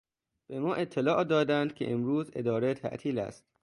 به 0.47 0.59
ما 0.59 0.75
اطلاع 0.75 1.23
دادند 1.23 1.73
که 1.73 1.93
امروز 1.93 2.31
اداره 2.33 2.73
تعطیل 2.73 3.19
است. 3.19 3.45